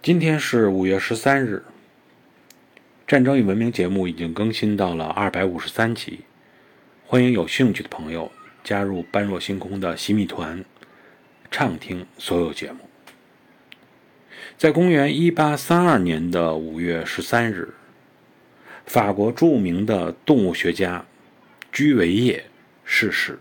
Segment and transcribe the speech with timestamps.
[0.00, 1.64] 今天是五月十三日。
[3.04, 6.20] 战争与文明节目已经更新到了二百五十三集
[7.04, 8.30] 欢迎有兴趣的朋友
[8.62, 10.64] 加入般若星空的洗米团
[11.50, 12.88] 畅听所有节目。
[14.56, 17.74] 在公元一八三二年的五月十三日
[18.86, 21.04] 法国著名的动物学家
[21.72, 22.44] 居维叶
[22.84, 23.40] 逝世。